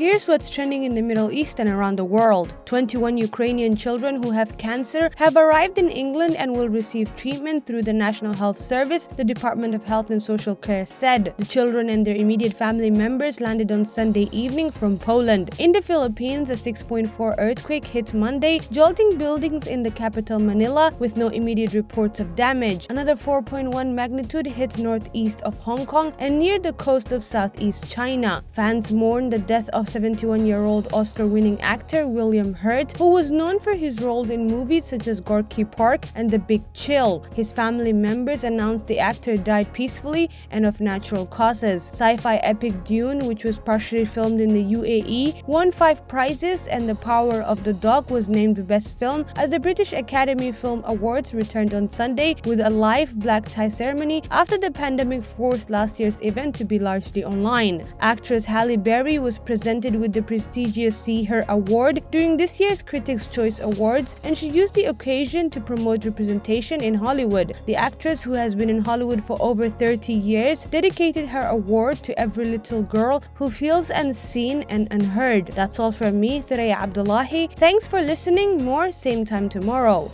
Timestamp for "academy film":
49.92-50.82